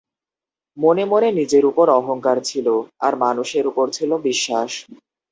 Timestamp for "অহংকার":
1.99-2.37